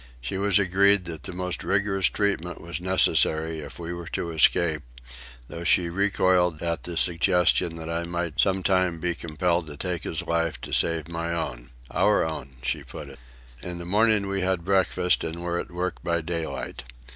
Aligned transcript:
She 0.19 0.35
was 0.39 0.57
agreed 0.57 1.05
that 1.05 1.21
the 1.21 1.31
most 1.31 1.63
rigorous 1.63 2.07
treatment 2.07 2.59
was 2.59 2.81
necessary 2.81 3.59
if 3.59 3.77
we 3.77 3.93
were 3.93 4.07
to 4.07 4.31
escape, 4.31 4.81
though 5.47 5.63
she 5.63 5.91
recoiled 5.91 6.63
at 6.63 6.85
the 6.85 6.97
suggestion 6.97 7.75
that 7.75 7.87
I 7.87 8.03
might 8.05 8.41
some 8.41 8.63
time 8.63 8.99
be 8.99 9.13
compelled 9.13 9.67
to 9.67 9.77
take 9.77 10.01
his 10.03 10.23
life 10.23 10.59
to 10.61 10.73
save 10.73 11.07
my 11.07 11.31
own—"our 11.31 12.23
own," 12.23 12.55
she 12.63 12.81
put 12.83 13.09
it. 13.09 13.19
In 13.61 13.77
the 13.77 13.85
morning 13.85 14.27
we 14.27 14.41
had 14.41 14.65
breakfast 14.65 15.23
and 15.23 15.39
were 15.43 15.59
at 15.59 15.69
work 15.69 16.01
by 16.03 16.21
daylight. 16.21 16.83